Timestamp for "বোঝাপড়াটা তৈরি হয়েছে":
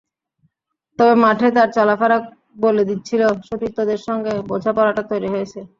4.49-5.59